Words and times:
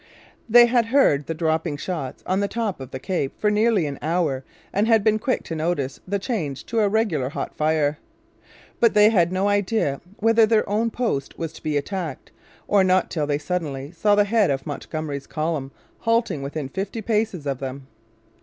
They 0.49 0.65
had 0.65 0.87
heard 0.87 1.27
the 1.27 1.35
dropping 1.35 1.77
shots 1.77 2.23
on 2.25 2.39
the 2.39 2.47
top 2.47 2.79
of 2.79 2.89
the 2.89 2.97
Cape 2.97 3.39
for 3.39 3.51
nearly 3.51 3.85
an 3.85 3.99
hour 4.01 4.43
and 4.73 4.87
had 4.87 5.03
been 5.03 5.19
quick 5.19 5.43
to 5.43 5.55
notice 5.55 5.99
the 6.07 6.17
change 6.17 6.65
to 6.65 6.79
a 6.79 6.89
regular 6.89 7.29
hot 7.29 7.53
fire. 7.53 7.99
But 8.79 8.95
they 8.95 9.09
had 9.11 9.31
no 9.31 9.47
idea 9.47 10.01
whether 10.17 10.47
their 10.47 10.67
own 10.67 10.89
post 10.89 11.37
was 11.37 11.53
to 11.53 11.61
be 11.61 11.77
attacked 11.77 12.31
or 12.67 12.83
not 12.83 13.11
till 13.11 13.27
they 13.27 13.37
suddenly 13.37 13.91
saw 13.91 14.15
the 14.15 14.23
head 14.23 14.49
of 14.49 14.65
Montgomery's 14.65 15.27
column 15.27 15.71
halting 15.99 16.41
within 16.41 16.67
fifty 16.67 17.03
paces 17.03 17.45
of 17.45 17.59
them. 17.59 17.85